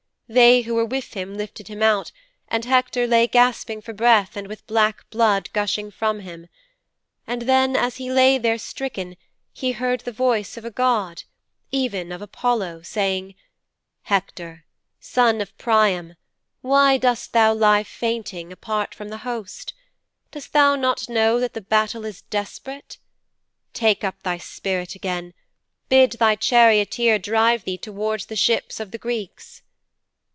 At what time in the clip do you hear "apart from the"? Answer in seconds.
18.53-19.17